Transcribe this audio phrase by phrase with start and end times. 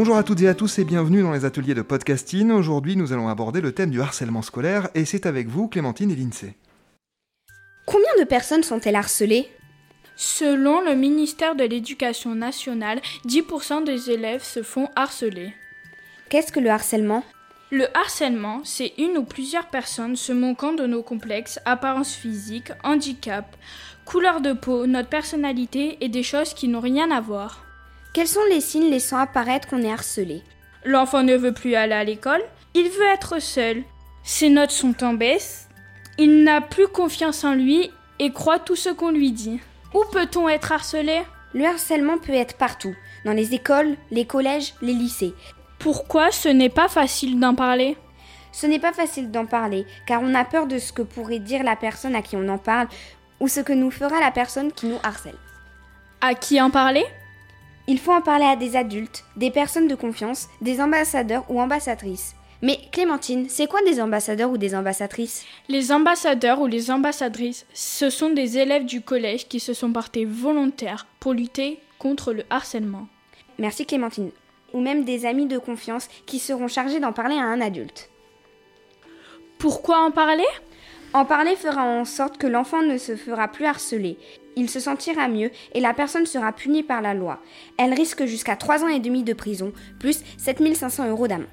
[0.00, 2.52] Bonjour à toutes et à tous et bienvenue dans les ateliers de podcasting.
[2.52, 6.14] Aujourd'hui, nous allons aborder le thème du harcèlement scolaire et c'est avec vous, Clémentine et
[6.14, 6.54] Lindsay.
[7.84, 9.50] Combien de personnes sont-elles harcelées?
[10.14, 15.52] Selon le ministère de l'Éducation nationale, 10% des élèves se font harceler.
[16.28, 17.24] Qu'est-ce que le harcèlement?
[17.72, 23.56] Le harcèlement, c'est une ou plusieurs personnes se moquant de nos complexes, apparence physique, handicap,
[24.04, 27.64] couleur de peau, notre personnalité et des choses qui n'ont rien à voir.
[28.14, 30.42] Quels sont les signes laissant apparaître qu'on est harcelé
[30.84, 32.42] L'enfant ne veut plus aller à l'école,
[32.74, 33.82] il veut être seul.
[34.22, 35.68] Ses notes sont en baisse,
[36.18, 39.60] il n'a plus confiance en lui et croit tout ce qu'on lui dit.
[39.94, 41.22] Où peut-on être harcelé
[41.54, 42.94] Le harcèlement peut être partout,
[43.24, 45.34] dans les écoles, les collèges, les lycées.
[45.78, 47.96] Pourquoi ce n'est pas facile d'en parler
[48.52, 51.62] Ce n'est pas facile d'en parler, car on a peur de ce que pourrait dire
[51.62, 52.88] la personne à qui on en parle,
[53.38, 55.38] ou ce que nous fera la personne qui nous harcèle.
[56.20, 57.04] À qui en parler
[57.90, 62.34] Il faut en parler à des adultes, des personnes de confiance, des ambassadeurs ou ambassadrices.
[62.60, 65.46] Mais Clémentine, c'est quoi des ambassadeurs ou des ambassadrices?
[65.70, 70.26] Les ambassadeurs ou les ambassadrices, ce sont des élèves du collège qui se sont portés
[70.26, 73.08] volontaires pour lutter contre le harcèlement.
[73.58, 74.32] Merci Clémentine.
[74.74, 78.10] Ou même des amis de confiance qui seront chargés d'en parler à un adulte.
[79.56, 80.44] Pourquoi en parler?
[81.14, 84.18] En parler fera en sorte que l'enfant ne se fera plus harceler.
[84.56, 87.40] Il se sentira mieux et la personne sera punie par la loi.
[87.78, 91.46] Elle risque jusqu'à 3 ans et demi de prison, plus 7500 euros d'amende.